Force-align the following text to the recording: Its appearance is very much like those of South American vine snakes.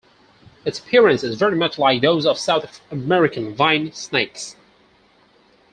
Its 0.65 0.79
appearance 0.79 1.23
is 1.23 1.35
very 1.35 1.55
much 1.55 1.77
like 1.77 2.01
those 2.01 2.25
of 2.25 2.39
South 2.39 2.81
American 2.91 3.53
vine 3.53 3.93
snakes. 3.93 4.55